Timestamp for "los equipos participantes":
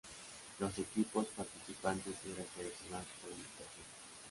0.57-2.15